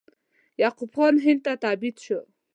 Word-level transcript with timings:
یعقوب 0.61 0.91
خان 0.95 1.15
هند 1.25 1.39
ته 1.45 1.53
تبعید 1.63 1.97
شو. 2.05 2.19